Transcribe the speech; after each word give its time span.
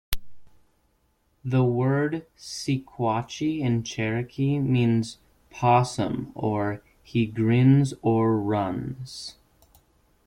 The 1.45 1.63
word 1.63 2.25
"sequachee" 2.35 3.59
in 3.59 3.83
Cherokee 3.83 4.57
means, 4.57 5.19
"opossum" 5.51 6.31
or 6.33 6.81
"he 7.03 7.27
grins 7.27 7.93
or 8.01 8.39
runs. 8.39 9.35